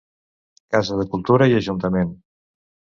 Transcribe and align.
Casa 0.77 0.97
de 1.03 1.07
Cultura 1.13 1.51
i 1.55 1.57
Ajuntament. 1.61 2.21